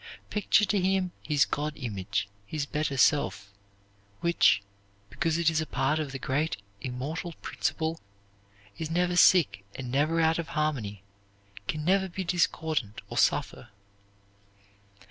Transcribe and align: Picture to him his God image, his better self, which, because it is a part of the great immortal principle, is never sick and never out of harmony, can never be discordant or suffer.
Picture 0.31 0.65
to 0.65 0.81
him 0.81 1.11
his 1.21 1.45
God 1.45 1.73
image, 1.77 2.27
his 2.47 2.65
better 2.65 2.97
self, 2.97 3.53
which, 4.21 4.63
because 5.11 5.37
it 5.37 5.47
is 5.47 5.61
a 5.61 5.67
part 5.67 5.99
of 5.99 6.11
the 6.11 6.17
great 6.17 6.57
immortal 6.81 7.33
principle, 7.43 7.99
is 8.79 8.89
never 8.89 9.15
sick 9.15 9.63
and 9.75 9.91
never 9.91 10.19
out 10.19 10.39
of 10.39 10.47
harmony, 10.57 11.03
can 11.67 11.85
never 11.85 12.09
be 12.09 12.23
discordant 12.23 13.01
or 13.11 13.17
suffer. 13.19 13.69